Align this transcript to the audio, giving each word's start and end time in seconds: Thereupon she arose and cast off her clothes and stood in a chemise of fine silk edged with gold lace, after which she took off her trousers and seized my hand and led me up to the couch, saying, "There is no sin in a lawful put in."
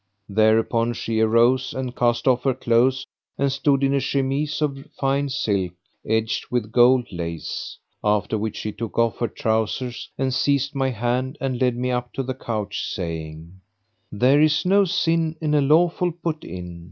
Thereupon 0.29 0.93
she 0.93 1.19
arose 1.19 1.75
and 1.75 1.95
cast 1.95 2.27
off 2.27 2.41
her 2.41 2.55
clothes 2.55 3.05
and 3.37 3.51
stood 3.51 3.83
in 3.83 3.93
a 3.93 3.99
chemise 3.99 4.59
of 4.59 4.83
fine 4.99 5.29
silk 5.29 5.73
edged 6.03 6.47
with 6.49 6.71
gold 6.71 7.05
lace, 7.11 7.77
after 8.03 8.35
which 8.35 8.55
she 8.57 8.71
took 8.71 8.97
off 8.97 9.19
her 9.19 9.27
trousers 9.27 10.09
and 10.17 10.33
seized 10.33 10.73
my 10.73 10.89
hand 10.89 11.37
and 11.39 11.61
led 11.61 11.77
me 11.77 11.91
up 11.91 12.13
to 12.13 12.23
the 12.23 12.33
couch, 12.33 12.81
saying, 12.91 13.61
"There 14.11 14.41
is 14.41 14.65
no 14.65 14.85
sin 14.85 15.35
in 15.39 15.53
a 15.53 15.61
lawful 15.61 16.11
put 16.11 16.43
in." 16.43 16.79